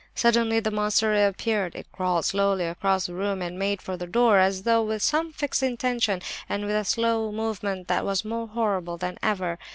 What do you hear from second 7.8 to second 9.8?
that was more horrible than ever.